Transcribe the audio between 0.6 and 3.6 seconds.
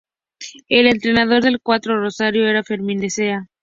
El entrenador del cuadro rosarino era Fermín Lecea.